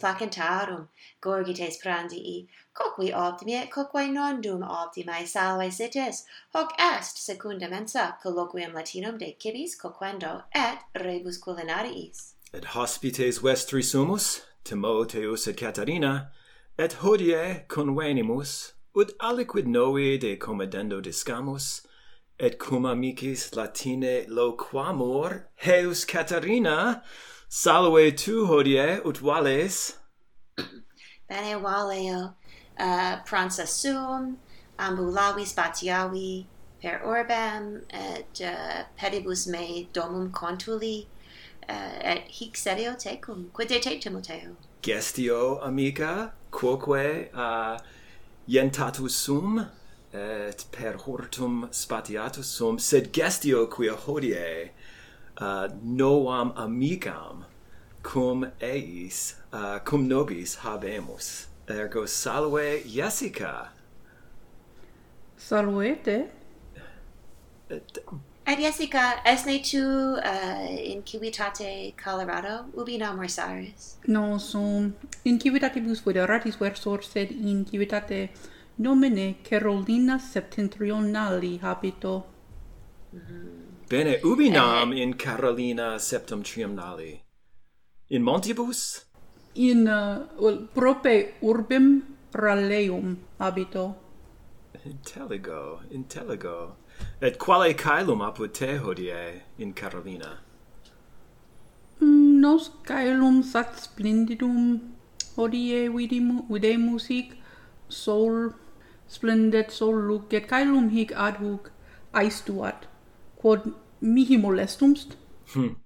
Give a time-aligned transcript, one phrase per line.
[0.00, 0.88] placentarum,
[1.20, 3.68] gorgites prandii, coqui optime,
[4.12, 6.24] non dum optimae salvae sites,
[6.54, 12.34] hoc est secunda mensa colloquium latinum de cibis coquendo et regus culinariis.
[12.52, 16.30] Et hospites vestri sumus, Timotheus et Catarina,
[16.78, 21.82] et hodie convenimus, ut aliquid novi de comedendo discamus,
[22.38, 27.02] et cum amicis Latine loquamur, heus Catarina,
[27.50, 29.94] Salve tu hodie ut vales
[31.28, 32.34] bene valeo
[32.78, 34.36] uh, pransa sum
[34.78, 36.44] ambulavi spatiavi
[36.82, 41.06] per orbem et uh, pedibus me domum contuli
[41.70, 43.50] uh, et hic sedio tecum.
[43.54, 44.56] Quid te Timoteo?
[44.82, 47.78] Gestio amica quoque uh,
[48.46, 49.66] ientatus sum
[50.12, 54.68] et per hortum spatiatus sum sed gestio quia hodie?
[55.40, 57.44] uh, noam amicam
[58.02, 61.46] cum eis uh, cum nobis habemus.
[61.68, 63.72] Ergo salve Jessica.
[65.36, 66.30] Salvete
[68.48, 72.64] et Jessica esne tu uh, in civitate Colorado?
[72.74, 73.98] Ubi non morsaris.
[74.06, 74.94] Non sum
[75.24, 78.30] in civitatibus federatis versor sed in civitate
[78.76, 82.24] nomine Carolina septentrionali habito.
[83.88, 85.00] Bene, ubi eh, nam eh.
[85.02, 87.20] in Carolina septum triumnali?
[88.10, 89.04] In montibus?
[89.54, 93.94] In eh, uh, well, prope urbem raleum habito.
[94.84, 96.76] Intelligo, intelligo.
[97.22, 100.40] Et quale caelum apud te hodie in Carolina?
[102.00, 104.80] Mm, nos caelum sat splendidum
[105.36, 107.38] hodie vidimu, videmus hic
[107.88, 108.52] sol
[109.08, 111.72] splendid sol lucet caelum hic ad hoc
[112.12, 112.87] aestuat
[113.40, 115.16] quod mihi molestumst?
[115.54, 115.76] Hmm.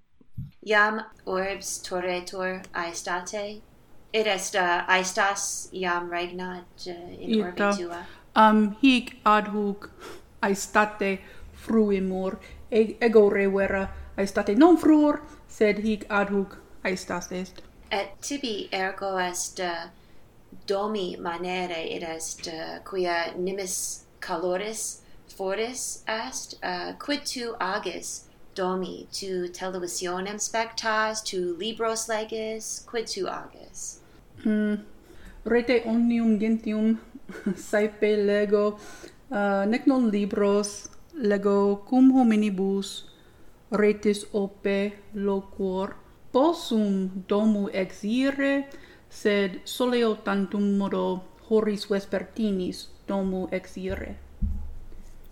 [0.65, 3.61] Iam orbs torretur aestate,
[4.13, 7.45] id est uh, aestas iam regnat uh, in Ita.
[7.45, 8.05] orbi tua.
[8.35, 9.89] Um, hic ad hoc
[10.41, 11.19] aestate
[11.53, 12.39] fruimur,
[12.71, 13.87] e ego revera
[14.17, 17.61] aestate non fruor, sed hic ad hoc aestas est.
[17.91, 19.89] Et tibi ergo est uh,
[20.65, 25.02] domi manere, id est uh, quia nimis caloris
[25.35, 33.27] Fortis asked, uh, quid tu agis domi tu televisionem spectas, tu libros legis, quid tu
[33.27, 33.99] agis?
[34.45, 34.77] Mm,
[35.45, 36.99] rete omnium gentium
[37.55, 38.77] saepe lego,
[39.31, 43.05] uh, nec non libros, lego cum hominibus
[43.71, 45.95] retis ope loquor,
[46.31, 48.69] possum domu exire,
[49.09, 54.22] sed soleo tantum modo horis vespertinis domu exire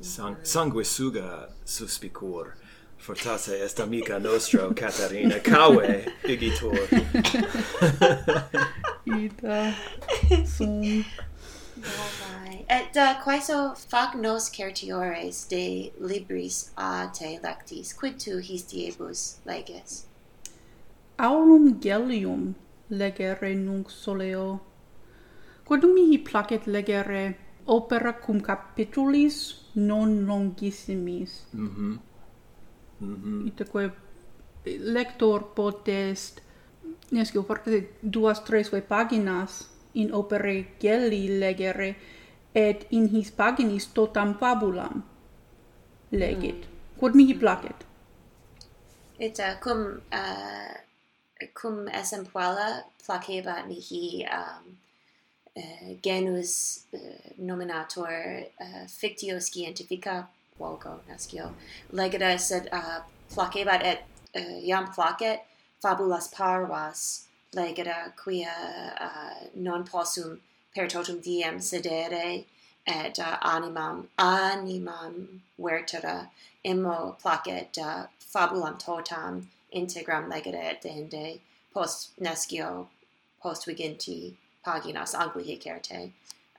[0.02, 2.54] sang sanguisuga suspicor
[2.98, 6.76] fortasse est amica nostro Catarina cave igitur
[9.06, 9.74] ita
[10.46, 11.06] sum
[11.82, 12.66] Novae.
[12.70, 20.06] Et uh, quaeso fac nos certiores de libris a te lectis, quid tu histiebus leges?
[21.18, 22.56] Aurum gelium
[22.90, 24.62] legere nunc soleo.
[25.66, 31.48] quod mihi placet legere opera cum capitulis non longissimis.
[31.52, 32.00] Mhm.
[32.98, 33.42] Mm mhm.
[33.42, 33.92] Mm Itaque
[34.80, 36.42] lector potest
[37.10, 41.96] nescio forte duas tres ve paginas in opere gelli legere
[42.52, 45.04] et in his paginis totam fabulam
[46.10, 46.66] legit.
[46.66, 47.00] Mm.
[47.00, 47.86] Quod mihi placet.
[49.18, 50.74] Et uh, cum uh,
[51.54, 54.78] cum esemptuala placebat mihi um,
[55.58, 56.98] uh, genus uh,
[57.38, 61.54] nominator uh, fictio scientifica quoque nascio
[61.92, 63.02] legata sed uh,
[63.34, 64.04] placebat et
[64.36, 65.42] uh, iam placet
[65.82, 68.56] fabulas parvas legata quia
[69.00, 70.40] uh, non possum
[70.74, 72.46] per totum diem sedere
[72.86, 76.30] et uh, animam animam vertera
[76.64, 81.40] immo placet uh, fabulam totam integram legata et dende
[81.74, 82.88] post nescio
[83.42, 84.36] post viginti
[84.66, 86.12] paginas anguihi certe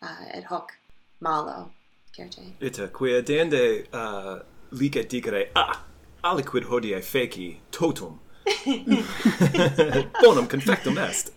[0.02, 0.72] uh, ad hoc
[1.20, 1.70] malo
[2.12, 2.42] certe.
[2.60, 4.40] Ita, quia dende uh,
[4.70, 5.82] lice dicere, ah,
[6.24, 8.20] aliquid hodie feci totum.
[10.22, 11.32] Bonum confectum est.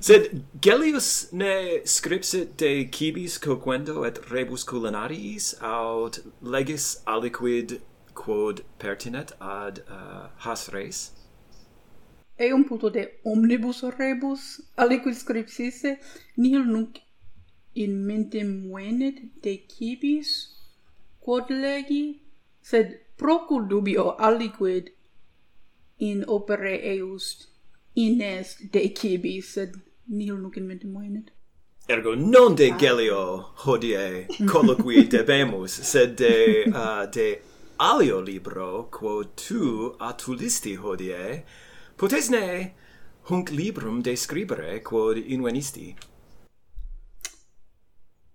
[0.00, 7.80] Sed Gellius ne scripsit de cibis coquendo et rebus culinariis aut legis aliquid
[8.14, 11.10] quod pertinet ad uh, has res
[12.40, 15.98] eum puto de omnibus rebus, aliquid scripsisse,
[16.36, 17.00] nihil nunc
[17.74, 20.30] in mente muenet decibis,
[21.20, 22.20] quod legi,
[22.62, 24.88] sed procul dubio aliquid
[25.98, 27.46] in opere eust
[27.94, 29.76] ines decibis, sed
[30.08, 31.28] nihil nunc in mente muenet.
[31.88, 32.78] Ergo non de ah.
[32.78, 33.22] Gelio
[33.64, 37.40] hodie colloqui debemus, sed de, uh, de
[37.80, 41.42] alio libro quo tu atulisti hodie,
[42.00, 42.44] potesne
[43.28, 45.90] hunc librum describere quod invenisti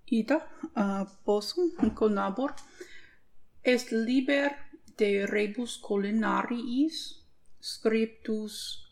[0.05, 0.37] ita
[0.75, 2.53] uh, possum conabor
[3.63, 4.51] est liber
[4.97, 7.25] de rebus culinariis
[7.59, 8.85] scriptus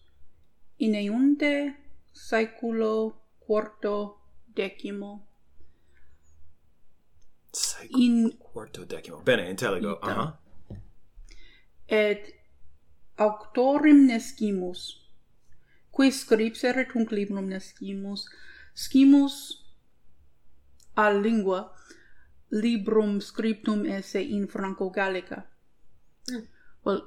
[0.77, 1.75] in eunte
[2.11, 5.27] saeculo quarto decimo.
[7.51, 9.21] Saeculo in quarto decimo.
[9.21, 10.77] Bene intelligo aha uh -huh.
[11.85, 12.42] et
[13.17, 15.09] auctorem nescimus,
[15.91, 18.25] qui scripseret hunc librum nescimus,
[18.73, 19.35] scimus
[20.95, 21.71] a lingua
[22.49, 25.45] librum scriptum esse in Franco-Gallica.
[26.31, 26.47] Mm.
[26.85, 27.01] Well,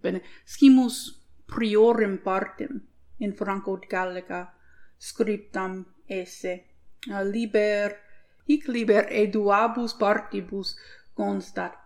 [0.00, 2.80] bene, scimus priorem partem
[3.18, 4.52] in Franco-Gallica
[4.96, 6.64] scriptam esse,
[7.10, 7.96] uh, liber,
[8.46, 10.76] hic liber eduabus partibus
[11.14, 11.76] constat,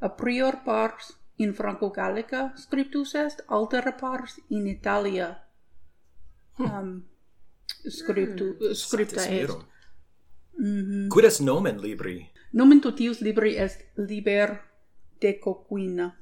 [0.00, 5.42] a prior pars In Franco Gallica scriptus est altera pars in Italia.
[6.56, 6.64] Hmm.
[6.64, 7.04] Um,
[7.86, 8.74] scriptu, mm.
[8.74, 9.30] scripta est.
[9.30, 9.64] Mirum.
[10.56, 10.68] Mhm.
[10.68, 11.08] Mm -hmm.
[11.08, 12.30] Quid est nomen libri?
[12.50, 14.60] Nomen totius libri est Liber
[15.20, 16.16] Decoquina.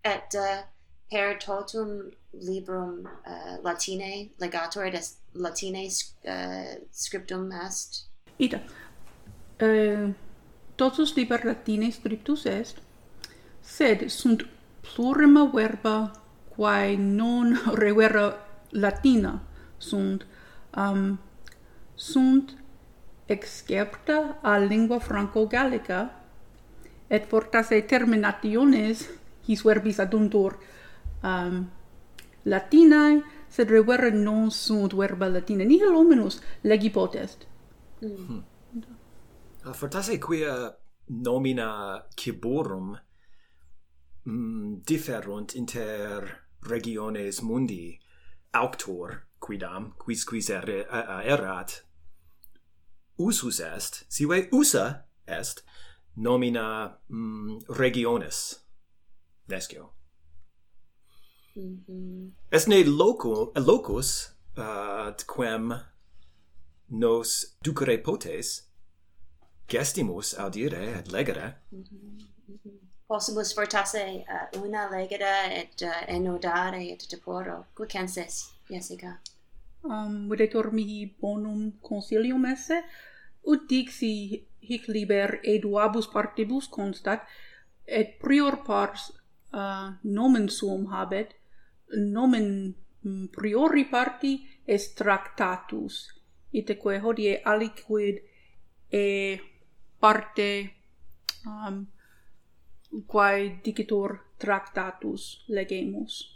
[0.00, 0.64] Et uh,
[1.10, 5.84] per totum librum uh, Latine legator et est Latine
[6.24, 8.08] uh, scriptum est?
[8.38, 8.60] Ita.
[9.60, 10.14] Uh,
[10.76, 12.76] totus Liber Latine scriptus est,
[13.62, 14.46] sed sunt
[14.82, 16.10] plurima verba
[16.56, 18.36] quae non revera
[18.70, 19.40] latina
[19.78, 20.26] sunt
[20.76, 21.18] um,
[21.94, 22.56] sunt
[23.26, 26.20] excepta a lingua franco-gallica
[27.06, 29.08] et fortasse terminationes
[29.46, 30.58] his verbis aduntur
[31.22, 31.70] um,
[32.42, 37.46] latinae sed revera non sunt verba latina nihil hominus legi potest
[38.02, 38.08] mm.
[38.08, 38.26] hmm.
[38.26, 38.96] hmm.
[39.64, 40.74] Uh, fortasse quia
[41.06, 42.98] nomina ciborum
[44.24, 47.98] Mm, differunt inter regiones mundi
[48.54, 51.82] auctor quidam quis quis er, eh, eh, erat
[53.18, 55.64] usus est sive usa est
[56.16, 58.60] nomina mm, regiones
[59.48, 59.90] nescio
[61.56, 62.30] mm -hmm.
[62.52, 65.74] est ne loco locus uh, quem
[66.88, 68.70] nos ducere potes
[69.68, 72.31] gestimus audire et legere mm -hmm
[73.06, 79.20] possibus fortasse uh, una legata et uh, enodare et deporo quicenses Jessica?
[79.82, 82.82] Um videtur mihi bonum consilium esse.
[83.42, 87.26] Ut dixi hic liber eduabus partibus constat
[87.84, 89.10] et prior pars
[89.52, 91.34] uh, nomen suum habet
[91.96, 92.74] nomen
[93.04, 96.22] mm, priori parti est tractatus
[96.52, 98.22] iteque hodie aliquid
[98.88, 99.40] e
[99.98, 100.48] parte
[101.46, 101.86] um,
[103.06, 106.34] quae dicitur tractatus legemus.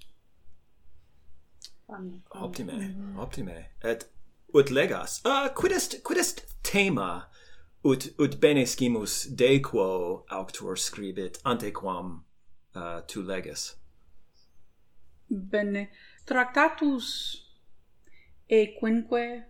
[2.31, 3.19] Optime, mm.
[3.19, 3.65] optime.
[3.85, 4.05] Et
[4.55, 5.21] ut legas.
[5.25, 7.29] Ah, uh, quid est quid est tema
[7.85, 12.25] ut ut bene scimus de quo auctor scribit antequam
[12.75, 13.77] uh, ah, tu legas.
[15.29, 15.89] Bene.
[16.27, 17.43] Tractatus
[18.49, 19.45] e quinque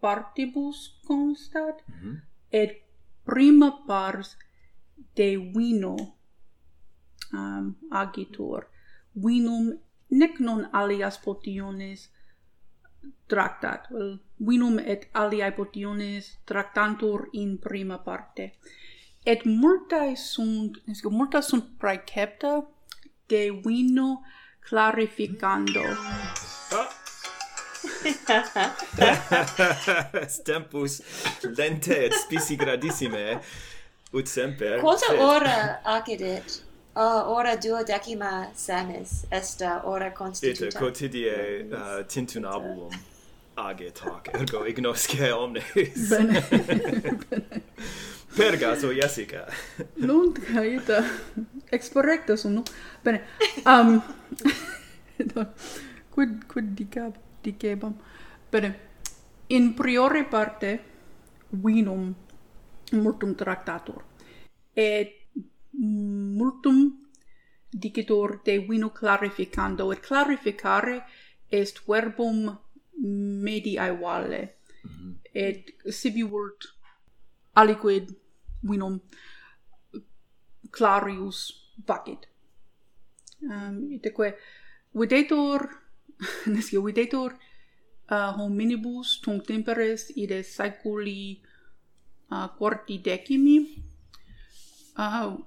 [0.00, 2.20] partibus constat mm -hmm.
[2.50, 2.82] et
[3.24, 4.36] prima pars
[5.14, 6.19] de vino
[7.32, 8.66] um, agitur.
[9.14, 9.72] Vinum
[10.10, 12.08] nec non alias potiones
[13.28, 13.88] tractat.
[13.90, 18.52] Vel vinum et aliae potiones tractantur in prima parte.
[19.26, 22.62] Et multae sunt nesco multa sunt praecepta
[23.28, 24.22] de vino
[24.60, 25.84] clarificando.
[26.72, 26.86] Oh.
[30.28, 31.00] Stempus
[31.56, 33.38] lente et spisi gradissime eh?
[34.12, 34.80] ut semper.
[34.80, 40.66] Quota ora accedet Oh, ora duodecima semis est ora constituta.
[40.66, 42.90] Ita quotidie uh, tintunabulum
[43.54, 46.08] age tac, ergo ignosce omnes.
[46.08, 46.42] Bene.
[48.36, 49.46] Perga, so Jessica.
[50.06, 51.04] Nunt, ita
[51.70, 52.62] exporrecto sum, no?
[53.02, 53.22] Bene.
[53.64, 54.02] Um,
[56.10, 57.94] quid, quid dicab, dicebam?
[58.50, 58.88] Bene.
[59.48, 60.78] In priori parte
[61.50, 62.14] vinum
[62.92, 64.02] multum tractatur.
[64.72, 65.19] Et
[65.72, 67.08] multum
[67.70, 69.92] dicitur de vino clarificando.
[69.92, 71.04] Et clarificare
[71.50, 72.58] est verbum
[72.96, 74.56] mediae vale.
[74.82, 75.14] Mm -hmm.
[75.34, 76.74] et sibi vult
[77.54, 78.16] aliquid
[78.62, 79.00] vinum
[80.70, 81.38] clarius
[81.86, 82.26] vacit.
[83.42, 84.36] Ehm, um, itaque
[84.94, 85.68] videtur
[86.52, 87.32] nescio videtur
[88.10, 91.40] uh, hominibus tunc temperes ide saeculi
[92.30, 93.56] uh, quarti decimi.
[94.98, 95.38] Uh,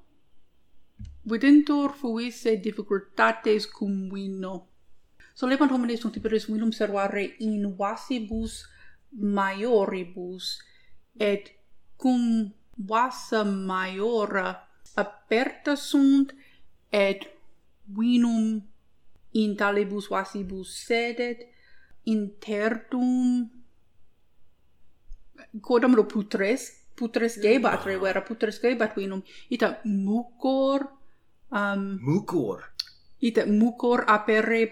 [1.23, 4.67] videntur fuisse difficultates cum vino.
[5.33, 8.65] Solebant homines multiplicis vinum servare in vasibus
[9.11, 10.59] maioribus,
[11.17, 11.49] et
[11.97, 16.35] cum vasa maiora aperta sunt,
[16.89, 17.25] et
[17.85, 18.61] vinum
[19.33, 21.47] in talibus vasibus sedet,
[22.05, 23.49] interdum
[25.61, 27.87] quodam lo putres, putres gebat, mm.
[27.87, 30.85] revera, putres gebat vinum, ita mucor,
[31.53, 32.73] um, mucor
[33.19, 34.69] ite mucor apere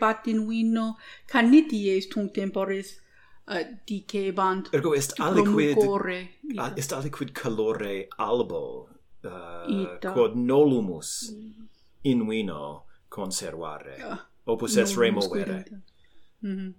[0.47, 0.97] vino
[1.27, 2.99] canities tum temporis
[3.47, 6.73] uh, dicebant ergo est aliquid mucore, ita.
[6.75, 8.89] est aliquid calore albo
[9.23, 10.11] uh, ita.
[10.11, 11.31] quod nolumus
[12.03, 15.65] in vino conservare uh, opus est remo vere
[16.41, 16.73] mm -hmm.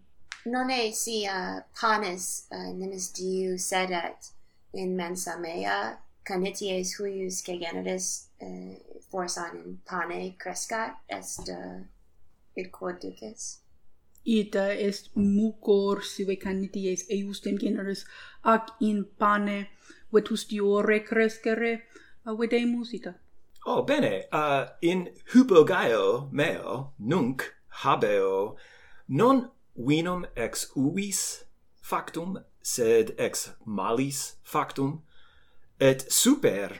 [0.53, 4.33] nonne si uh, panis uh, nimis diu sedet
[4.75, 8.79] in mensa mea canities huius cegenidis uh, eh,
[9.11, 11.81] forsan in pane crescat est uh,
[12.57, 13.63] id quod dices
[14.25, 18.05] ita est mucor sive canities eusdem generis
[18.45, 19.69] ac in pane
[20.13, 21.83] vetustiore crescere
[22.27, 23.15] uh, vedemus ita.
[23.67, 24.25] Oh bene.
[24.33, 27.43] Uh, in hypogaio meo nunc
[27.83, 28.57] habeo
[29.09, 31.45] non vinum ex uvis
[31.81, 35.03] factum sed ex malis factum
[35.83, 36.71] et super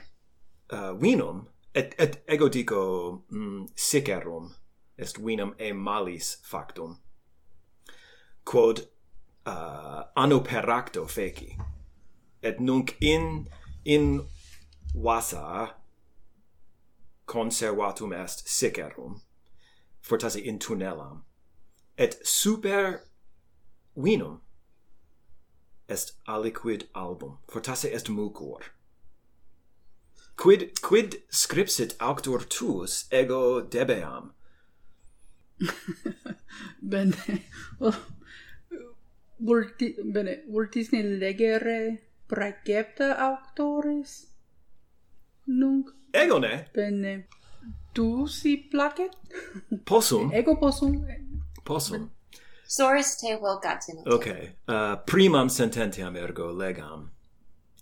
[0.71, 4.55] uh, vinum et et ego dico mm, sicerum
[4.97, 6.99] est vinum e malis factum.
[8.45, 8.87] Quod
[9.45, 11.57] uh, anoperacto feci.
[12.41, 13.49] Et nunc in
[13.85, 14.21] in
[14.95, 15.75] vasa
[17.25, 19.21] conservatum est sicerum
[20.01, 21.23] fortasse in tunnelam.
[21.97, 23.03] Et super
[23.97, 24.39] vinum
[25.89, 28.61] est aliquid album fortasse est mucor
[30.35, 34.33] quid quid scripsit auctor tuus ego debeam?
[36.81, 37.43] Bene
[37.79, 38.13] multi
[39.39, 44.27] vulti, bene vultis ne legere praecepta auctoris?
[45.45, 45.93] Nunc?
[46.13, 46.67] Ego ne.
[46.73, 47.27] Bene
[47.93, 49.15] tu si placet?
[49.85, 50.31] Possum.
[50.33, 51.05] Ego possum.
[51.63, 52.11] Possum.
[52.67, 54.55] Soris te vocat in Okay.
[54.67, 57.11] Uh, primam sententiam ergo legam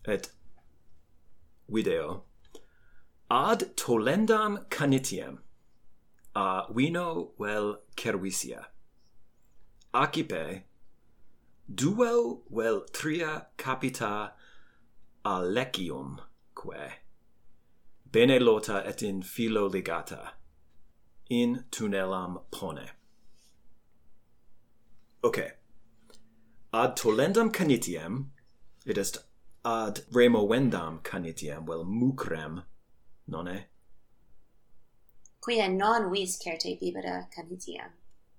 [0.05, 0.31] et
[1.67, 2.25] video
[3.31, 5.38] ad tolendam canitiam
[6.35, 8.65] a vino vel cervisia.
[9.93, 10.63] Acipe
[11.73, 14.33] duo vel tria capita
[15.23, 16.19] alecium
[16.53, 16.91] quae.
[18.11, 20.31] Bene lota et in filo ligata
[21.29, 22.89] in tunnelam pone.
[25.23, 25.51] Okay
[26.73, 28.25] ad tolendam canitiam
[28.85, 29.19] it est
[29.63, 32.63] ad removendam canitiam vel mucrem
[33.31, 33.69] non è?
[35.39, 37.91] Quia non vis certe bibera canitiam,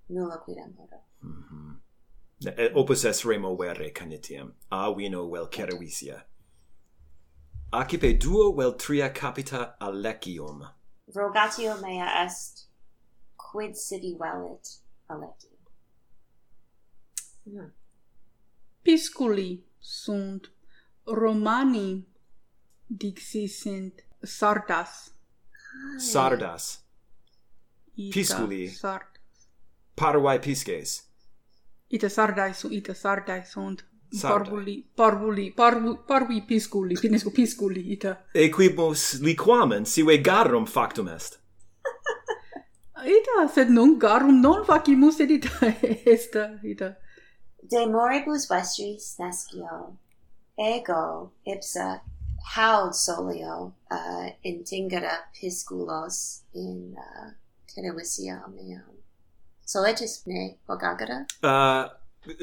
[0.07, 1.03] nulla quidam modo.
[1.25, 1.81] Mm -hmm.
[2.45, 6.27] E, eh, eh, opus est remo vere canitiam, a vino vel cerevisia.
[7.71, 10.75] Acipe duo vel tria capita alecium.
[11.15, 12.69] Rogatio mea est,
[13.37, 15.59] quid sibi velit alecium.
[17.49, 17.73] Mm.
[18.83, 20.51] Pisculi sunt,
[21.05, 22.07] Romani
[22.87, 25.13] dixi sint, Sardas.
[25.99, 26.85] Sardas.
[27.95, 28.69] Ita Pisculi.
[28.69, 29.19] Sard.
[29.95, 31.03] Parvae pisces.
[31.89, 33.85] Ita sardai sunt, ita sardai sunt.
[34.09, 34.45] Sarda.
[34.45, 38.25] Parvuli, parvuli, parvu, parvi pisculi, pinescu pisculi, ita.
[38.33, 41.41] Equibus liquamen, sive garrum factum est.
[43.17, 45.49] ita, sed non garum non facimus, sed ita
[46.15, 46.97] est, ita.
[47.63, 49.97] De moribus vestris nascio,
[50.57, 52.03] ego ipsa
[52.45, 57.31] haud solio uh, intingera pisculos in uh,
[57.67, 58.99] terevisiam eam.
[59.65, 61.27] Soletis me vogagera?
[61.43, 61.89] Uh,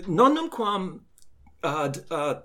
[0.08, 1.06] nonnum quam
[1.64, 2.36] ad uh,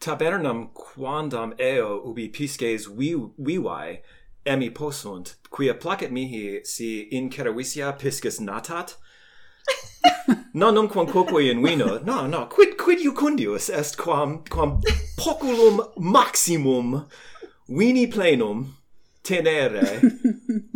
[0.00, 4.02] tabernam quandam eo ubi pisces vi, vivae
[4.44, 8.96] emi possunt, quia placet mihi si in Cerevisia piscis natat,
[10.54, 14.80] non um quam quoque in vino no no quid quid iucundius est quam quam
[15.16, 17.06] poculum maximum
[17.68, 18.76] vini plenum
[19.22, 20.00] tenere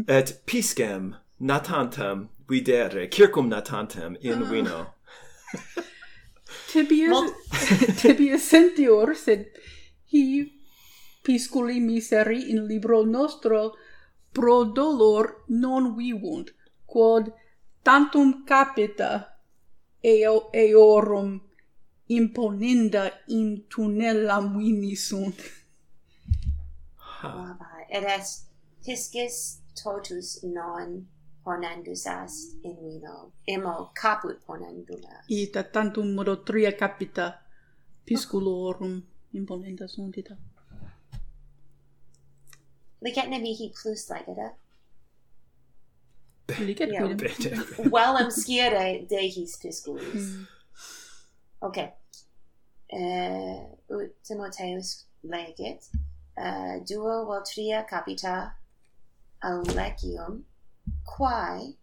[0.08, 4.46] et piscem natantem videre circum natantem in uh.
[4.46, 4.86] vino
[6.72, 7.30] tibius Mul
[8.00, 9.46] tibius sentior sed
[10.12, 10.52] hi
[11.22, 13.74] pisculi miseri in libro nostro
[14.32, 16.52] pro dolor non vivunt
[16.86, 17.32] quod
[17.86, 19.10] tantum capita
[20.02, 21.30] eo eorum
[22.18, 23.02] imponenda
[23.36, 25.38] in tunellam vini sunt.
[26.96, 27.54] Huh.
[27.88, 28.42] Et est
[28.84, 31.06] piscis totus non
[31.44, 33.32] ponendus est in vino.
[33.46, 35.22] Emo caput ponendula.
[35.28, 37.26] Ita tantum modo tria capita
[38.04, 38.94] pisculorum
[39.32, 40.34] imponenda sunt ita.
[43.02, 44.65] Liget nemihi plus legata.
[46.48, 47.02] Liket yeah.
[47.02, 47.90] quidem.
[47.90, 50.22] Valem sciere dehis pisculis.
[50.22, 50.46] Mm.
[51.62, 51.92] Okay.
[52.92, 55.88] Uh, Timotheus legit.
[56.38, 58.52] Uh, duo vel tria capita
[59.42, 60.44] alecium,
[61.04, 61.74] quae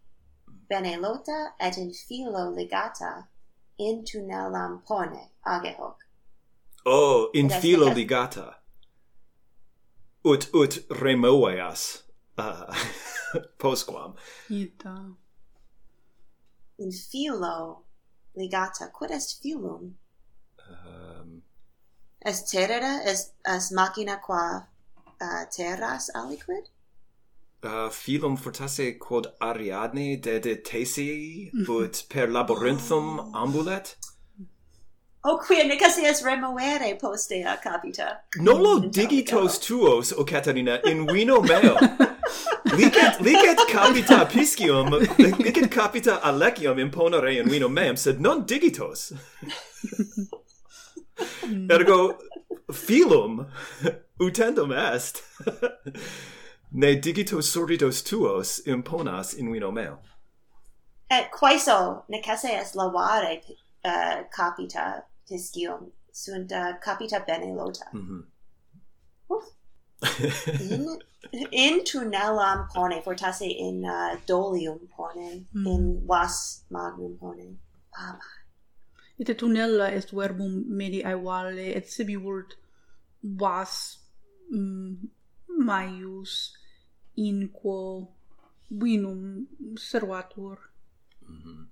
[0.68, 3.26] bene lota et in filo legata
[3.78, 5.98] in tunellam pone age hoc.
[6.86, 7.96] Oh, in That's filo that.
[7.96, 8.54] ligata.
[10.24, 12.02] Ut ut remoeas.
[12.38, 12.72] Uh.
[13.58, 14.14] postquam
[14.50, 14.94] ita
[16.78, 17.84] in filo
[18.36, 19.94] legata, quod est filum?
[20.68, 21.42] um
[22.24, 24.66] est terra est est machina qua
[25.20, 26.68] uh, terras aliquid
[27.62, 31.70] uh, filum fortasse quod Ariadne deditesi mm-hmm.
[31.70, 33.96] ut per labyrinthum ambulet
[35.26, 38.20] O quia necessias removere postea capita.
[38.36, 41.78] Nolo digitos tuos, o Catarina, in vino meo.
[42.76, 49.12] licet licet capita piscium licet capita alecium imponere in vino meum sed non digitos
[51.70, 52.18] ergo
[52.72, 53.46] filum
[54.20, 55.22] utendum est
[56.72, 59.98] ne digitos sordidos tuos imponas in vino meo.
[61.10, 63.40] et quaeso necesse est lavare
[63.84, 68.22] uh, capita piscium sunt uh, capita bene lota mm -hmm
[70.60, 70.98] in
[71.50, 75.66] in tunellam pone fortasse in uh, dolium pone mm.
[75.66, 77.56] in vas magnum pone
[79.18, 82.56] Et Ite tunella est verbum medi aevale et sibi vult
[83.22, 83.98] vas
[84.50, 85.08] mm,
[85.48, 86.56] maius
[87.16, 88.08] in quo
[88.70, 90.58] vinum servatur.
[91.28, 91.66] Mm -hmm.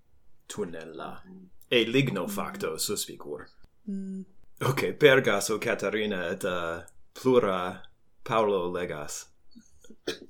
[0.47, 1.23] Tunella.
[1.69, 3.49] E ligno facto suspicur.
[3.89, 4.25] Mm.
[4.61, 7.83] Ok, pergas o Catarina et uh, plura
[8.25, 9.27] Paolo legas.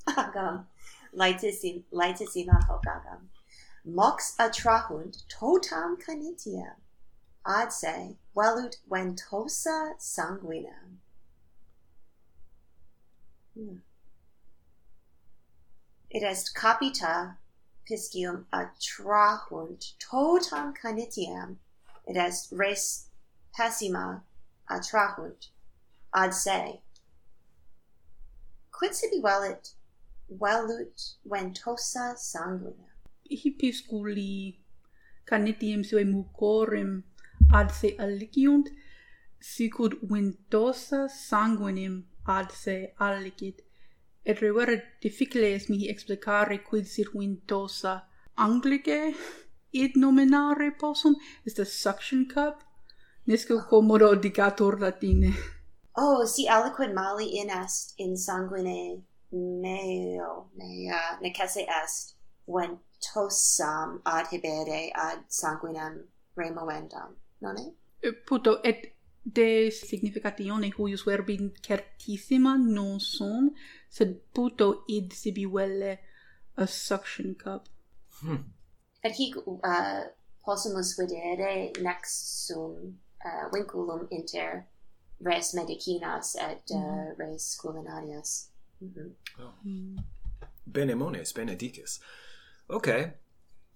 [0.09, 0.65] Agam.
[1.15, 3.29] Laetis in, laetis in hoc agam.
[3.85, 6.77] Mox atrahunt totam canitiam.
[7.45, 10.99] Ad se velut ventosa sanguinam.
[13.55, 13.77] Hmm.
[16.11, 17.37] It est capita
[17.89, 21.57] piscium atrahunt totam canitiam.
[22.07, 23.09] It est res
[23.55, 24.23] pessima
[24.71, 25.49] atrahunt
[26.15, 26.81] ad se
[28.73, 29.75] quidsibivelit
[30.41, 30.97] velut
[31.31, 32.89] ventosa sanguina.
[33.29, 34.59] Hipis culi
[35.83, 37.03] sue mucorem
[37.53, 38.69] ad adse aliciunt,
[39.41, 43.63] sicud ventosa sanguinem adse alicit,
[44.25, 48.07] et revere difficile est mihi explicare quid sit ventosa
[48.37, 49.15] anglice
[49.73, 52.63] id nominare possum, est a suction cup,
[53.27, 55.61] nesco commodo dicatur latine.
[55.95, 62.15] Oh, si aliquid mali in est in sanguine meo mea necesse est
[62.47, 72.57] ventosam ad hebere ad sanguinem removendam, è eh, Puto, et de significatione huius verbin certissima
[72.57, 73.53] non sum,
[73.89, 76.01] sed puto id sibi velle
[76.57, 77.69] a suction cup.
[78.21, 78.53] Hmm.
[79.03, 80.11] Et hic uh,
[80.45, 84.67] possumus videre next sum uh, vinculum inter
[85.25, 86.83] res medicinas et mhm.
[86.83, 88.51] uh, res culinarias.
[88.81, 89.11] Mm -hmm.
[89.39, 89.55] oh.
[89.65, 89.99] mm.
[90.65, 92.01] Bene mones, benedicis.
[92.69, 92.89] Ok.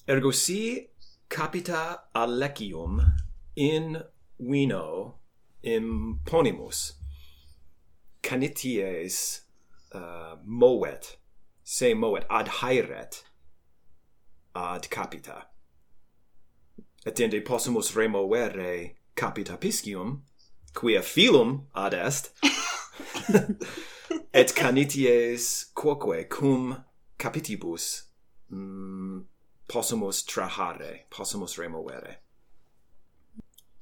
[0.06, 0.88] Ergo si
[1.28, 3.00] capita alecium
[3.54, 4.02] in
[4.38, 5.18] vino
[5.62, 6.92] imponimus
[8.26, 9.42] canities
[9.94, 11.18] uh, moet,
[11.62, 13.24] se moet, adhairet
[14.52, 15.46] ad capita.
[17.06, 20.22] Attende possumus removere capita piscium,
[20.76, 22.32] quia filum ad est
[24.40, 26.76] et canities quoque cum
[27.16, 28.04] capitibus
[28.50, 29.24] mm,
[29.66, 32.20] possumus trahare possumus removere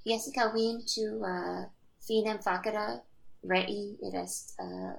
[0.05, 1.65] Jessica vin tu uh,
[1.99, 3.03] finem facere
[3.49, 4.93] rei id est uh,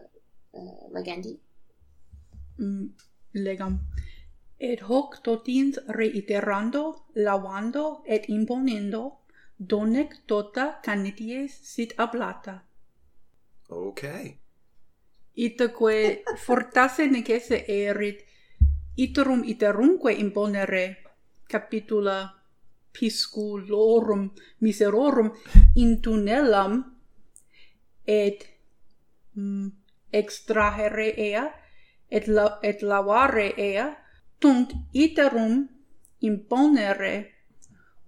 [0.51, 1.39] uh, legendi?
[2.59, 2.89] Mm,
[3.33, 3.79] legam.
[4.57, 9.24] Et hoc totins reiterando lavando et imponendo
[9.57, 12.63] donec tota canities sit ablata.
[13.69, 14.37] Okay.
[15.35, 18.23] Itaque fortasse necesse erit,
[18.95, 21.03] iterum iterumque imponere,
[21.47, 22.31] capitula
[22.91, 25.31] pisculorum miserorum
[25.75, 26.83] in tunnelam
[28.07, 28.47] et
[29.35, 29.67] mm,
[30.13, 31.43] extrahere ea,
[32.09, 33.89] et, la, et lavare ea,
[34.39, 35.67] tunc iterum
[36.21, 37.34] imponere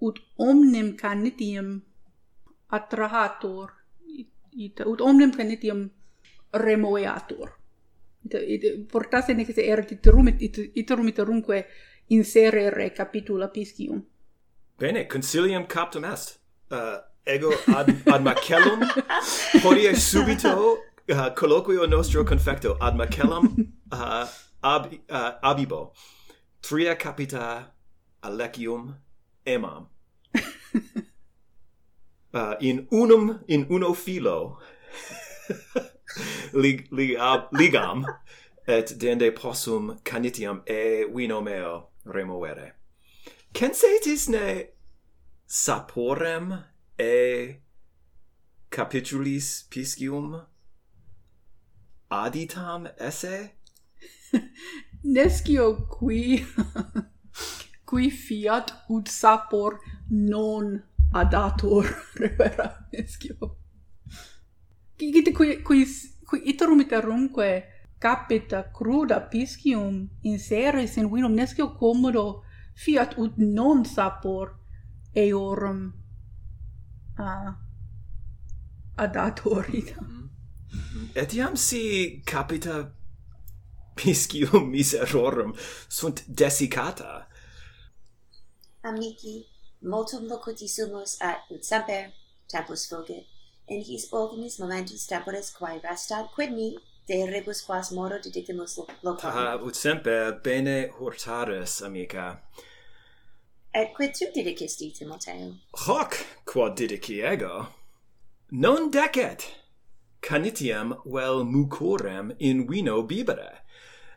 [0.02, 1.82] ut omnem canitium
[2.70, 3.72] attrahator
[4.52, 5.90] ita ut omnem canitium
[6.54, 7.50] remoeator.
[8.26, 11.66] Ita ita portasse nec se erat iterum it, iterum iterumque
[12.10, 14.04] inserere capitula piscium.
[14.78, 16.40] Bene concilium captum est.
[16.70, 18.84] Uh, ego ad ad macellum
[19.64, 24.28] hodie subito uh, colloquio nostro confecto ad macellum uh,
[24.62, 25.94] ab uh, abibo.
[26.60, 27.74] Tria capita
[28.20, 28.98] alecium
[29.48, 29.88] emam.
[32.34, 34.60] uh, in unum in uno filo
[36.54, 38.06] lig, lig, ab, ligam
[38.68, 42.74] et dende possum canitiam e vino meo removere.
[43.54, 44.68] Censetis ne
[45.48, 46.64] saporem
[47.00, 47.56] e
[48.70, 50.46] capitulis piscium
[52.12, 53.52] aditam esse?
[55.04, 56.46] Nescio qui
[57.88, 61.88] qui fiat ut sapor non adatur
[62.21, 63.56] revera escio.
[64.97, 65.86] Gite qui, qui,
[66.26, 67.50] qui iterum iterumque
[68.00, 72.43] capita cruda piscium inseris in vinum nescio commodo
[72.76, 74.58] fiat ut non sapor
[75.13, 75.93] eorum
[77.17, 77.54] uh,
[78.95, 80.06] adatur itam.
[80.06, 80.28] Mm-hmm.
[80.76, 81.06] Mm-hmm.
[81.15, 82.91] Etiam si capita
[83.95, 85.56] piscium miserorum
[85.88, 87.27] sunt desicata
[88.88, 89.45] amici,
[89.84, 92.12] multum locutissimus at ut semper
[92.50, 93.26] tempus fugit,
[93.67, 99.30] in his ultimis momentus temporis quae restat, quid mi de rebus quas modo didictimus locum.
[99.30, 102.39] Haha, ut semper bene hortaris, amica.
[103.73, 105.54] Et quid tu didicisti, Timoteo?
[105.73, 107.67] Hoc, quod didici ego,
[108.52, 109.45] non decet,
[110.21, 113.60] canitiam vel mucorem in vino bibere,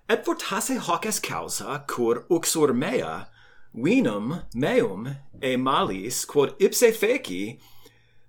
[0.08, 3.28] et fortasse hoc est causa, cur uxor mea,
[3.74, 7.58] vinum meum e malis quod ipse feci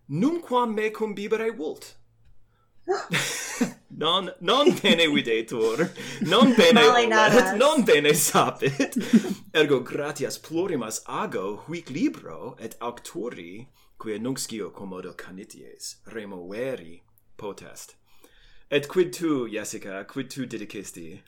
[0.09, 1.95] numquam mecum bibere vult.
[4.01, 8.95] Non non bene videtur non bene olet, non bene sapit.
[9.53, 17.03] Ergo gratias plurimas ago huic libro et auctori quia nunc scio commodo canities removeri
[17.35, 17.95] potest.
[18.69, 21.21] Et quid tu Jessica quid tu dedicasti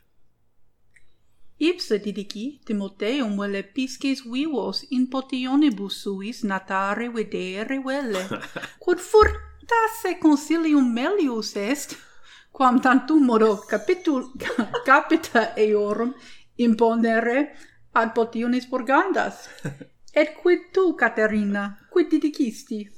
[1.56, 8.26] Ipse didici Timoteum velle pisces vivos in potionibus suis natare vedere velle,
[8.82, 11.96] quod furtasse consilium melius est,
[12.50, 14.32] quam tantum modo capitul,
[14.84, 16.12] capita eorum
[16.56, 17.56] imponere
[17.92, 19.48] ad potionis purgandas.
[20.16, 22.88] Et quid tu, Caterina, quid didicisti?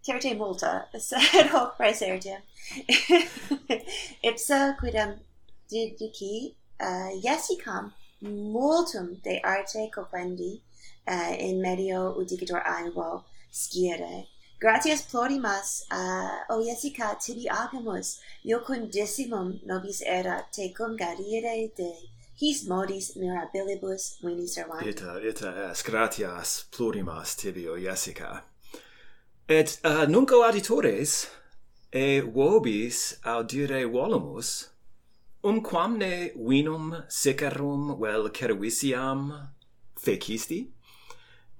[0.00, 2.42] Certe multa, sed hoc praesertia.
[4.20, 5.14] Ipsa quidam
[5.68, 6.52] didici
[6.82, 7.92] uh, Jessicam
[8.22, 10.60] multum de arte coquendi
[11.06, 14.28] uh, in medio udicitor aevo sciere.
[14.60, 21.92] Gratias plurimas, uh, o Jessica, tibi agamus, iocundissimum nobis era te cum garire de
[22.36, 24.86] his modis mirabilibus vini servant.
[24.86, 28.44] Ita, ita es, gratias plurimas tibi, o Jessica.
[29.48, 31.26] Et uh, nunc auditores,
[31.92, 34.71] e vobis audire volumus,
[35.44, 39.48] Um quam ne vinum sicarum vel cervisiam
[39.98, 40.70] fecisti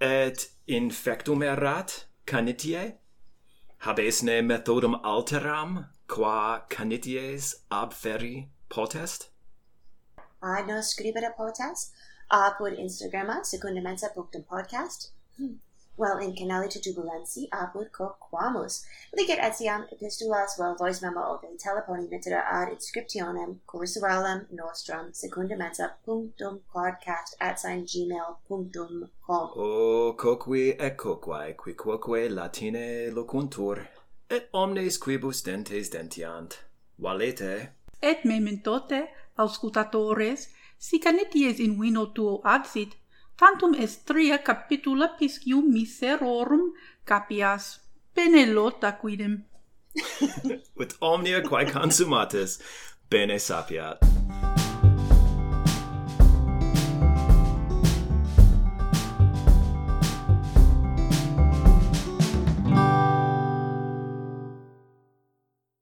[0.01, 2.95] et infectum erat canitie
[3.87, 9.31] habesne methodum alteram qua canities abferi potest
[10.41, 11.93] ah, Ad nos scribere potest
[12.31, 14.47] ah, apud instagrama secundamensa.podcast.
[14.49, 15.59] podcast hmm
[16.03, 17.89] vel in canali jubilansi apud
[18.27, 18.85] quamus.
[19.17, 26.61] Licet etiam epistulas vel voice memo ove teleponi mitera ad inscriptionem curriculum nostrum secundamenta punctum
[26.73, 29.11] podcast at sign gmail.com
[29.57, 33.87] O coqui et coquae qui quoque latine locuntur
[34.29, 36.59] et omnes quibus dentes dentiant.
[36.99, 37.69] Valete.
[38.03, 42.97] Et mementote auscultatores si caneties in vino tuo adsit
[43.37, 46.73] tantum est tria capitula piscium miserorum
[47.05, 47.81] capias
[48.15, 49.45] bene lota quidem.
[50.81, 52.61] ut omnia quae consumatis,
[53.11, 54.52] bene sapiat.